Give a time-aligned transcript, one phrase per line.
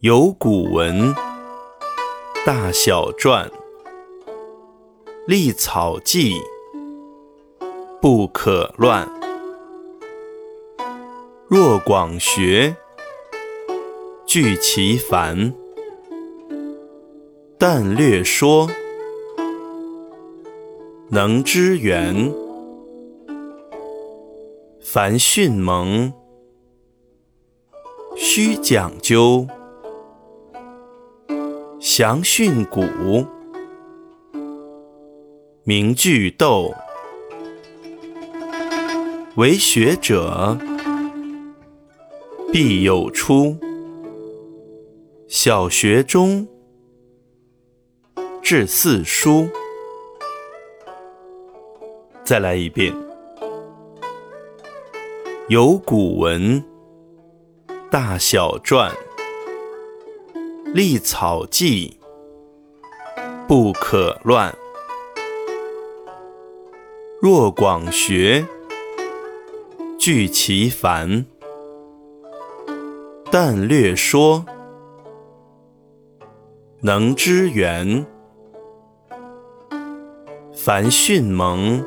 [0.00, 1.14] 有古文，
[2.46, 3.50] 大小篆，
[5.26, 6.40] 立草记，
[8.00, 9.06] 不可乱。
[11.48, 12.74] 若广学，
[14.24, 15.52] 具其繁；
[17.58, 18.70] 但略说，
[21.10, 22.32] 能知源。
[24.80, 26.10] 凡训蒙，
[28.16, 29.46] 须讲究。
[31.80, 33.24] 详训古，
[35.64, 36.74] 名句逗。
[39.36, 40.58] 为学者，
[42.52, 43.56] 必有初。
[45.26, 46.46] 小学中，
[48.42, 49.48] 至四书。
[52.22, 52.94] 再来一遍。
[55.48, 56.62] 有古文，
[57.90, 58.92] 大小篆。
[60.72, 61.98] 立草记，
[63.48, 64.56] 不可乱。
[67.20, 68.46] 若广学，
[69.98, 71.24] 具其繁；
[73.32, 74.46] 但略说，
[76.82, 78.06] 能知源。
[80.54, 81.84] 凡训蒙，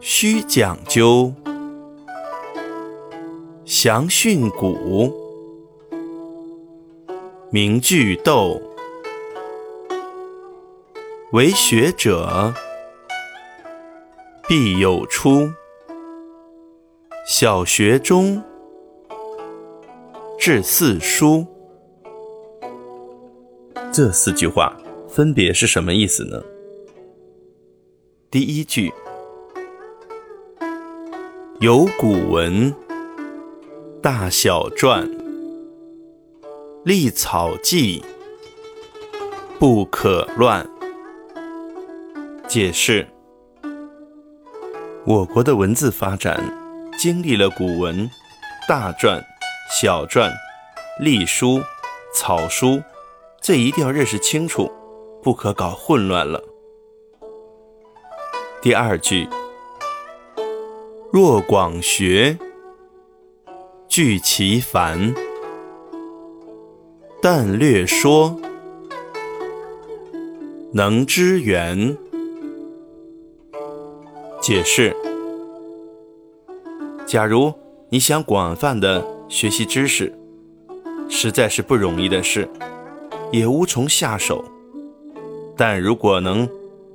[0.00, 1.32] 须讲究；
[3.64, 5.23] 详训古。
[7.54, 8.60] 名句斗，
[11.30, 12.52] 为学者，
[14.48, 15.48] 必有初。
[17.24, 18.42] 小学中，
[20.36, 21.46] 至四书。
[23.92, 24.76] 这四句话
[25.08, 26.42] 分别是什么意思呢？
[28.32, 28.92] 第一句，
[31.60, 32.74] 有古文，
[34.02, 35.23] 大小篆。
[36.84, 38.04] 立草纪，
[39.58, 40.68] 不可乱。
[42.46, 43.08] 解释：
[45.06, 46.38] 我国的文字发展
[46.98, 48.06] 经历了古文、
[48.68, 49.18] 大篆、
[49.70, 50.30] 小篆、
[51.00, 51.58] 隶书、
[52.14, 52.82] 草书，
[53.40, 54.70] 这一定要认识清楚，
[55.22, 56.44] 不可搞混乱了。
[58.60, 59.26] 第二句：
[61.10, 62.36] 若广学，
[63.88, 65.14] 具其繁。
[67.26, 68.38] 但略说，
[70.74, 71.96] 能知源。
[74.42, 74.94] 解释：
[77.06, 77.50] 假如
[77.88, 80.14] 你想广泛的学习知识，
[81.08, 82.46] 实在是不容易的事，
[83.32, 84.44] 也无从下手。
[85.56, 86.46] 但如果能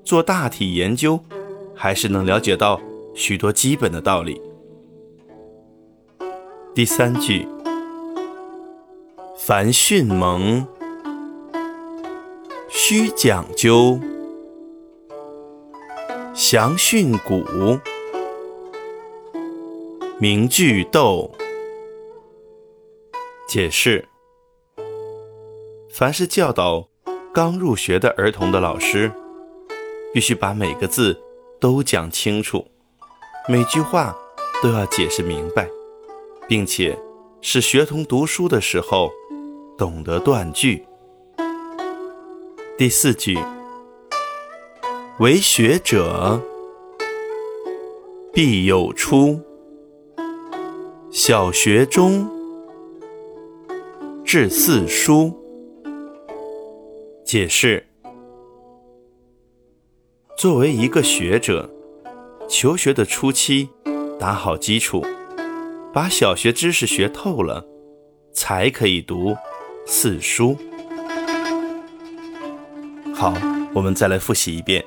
[0.05, 1.19] 做大体研究，
[1.73, 2.79] 还是能了解到
[3.15, 4.39] 许多基本的道理。
[6.75, 7.47] 第三句。
[9.49, 10.67] 凡训蒙，
[12.69, 13.99] 须讲究；
[16.35, 17.43] 详训古，
[20.19, 21.31] 名句逗。
[23.47, 24.07] 解释：
[25.89, 26.87] 凡是教导
[27.33, 29.11] 刚入学的儿童的老师，
[30.13, 31.19] 必须把每个字
[31.59, 32.67] 都讲清楚，
[33.47, 34.15] 每句话
[34.61, 35.67] 都要解释明白，
[36.47, 36.95] 并且
[37.41, 39.11] 使学童读书的时候。
[39.79, 40.85] 懂得断句。
[42.77, 43.39] 第四句，
[45.19, 46.41] 为学者，
[48.33, 49.39] 必有初。
[51.09, 52.29] 小学中，
[54.25, 55.33] 至四书。
[57.23, 57.87] 解释：
[60.35, 61.69] 作为一个学者，
[62.49, 63.69] 求学的初期，
[64.19, 65.01] 打好基础，
[65.93, 67.65] 把小学知识学透了，
[68.33, 69.33] 才可以读。
[69.91, 70.55] 四书，
[73.15, 73.33] 好，
[73.73, 74.85] 我们再来复习一遍。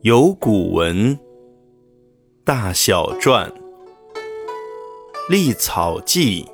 [0.00, 1.16] 有古文，
[2.44, 3.48] 大小篆，
[5.30, 6.44] 立草记，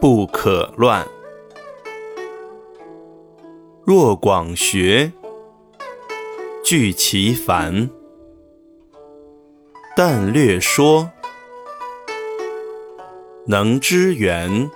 [0.00, 1.06] 不可乱。
[3.84, 5.12] 若广学，
[6.64, 7.90] 具其繁；
[9.94, 11.10] 但略说。
[13.46, 14.70] 能知源，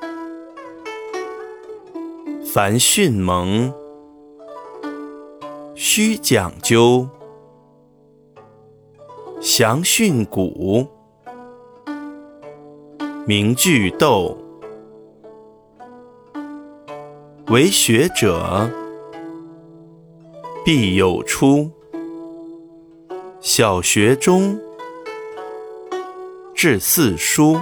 [2.52, 3.72] 凡训蒙，
[5.74, 7.08] 须讲究；
[9.40, 10.86] 详训古，
[13.26, 14.36] 名句逗。
[17.46, 18.70] 为学者，
[20.62, 21.70] 必有初。
[23.40, 24.60] 小学中，
[26.54, 27.58] 至四书。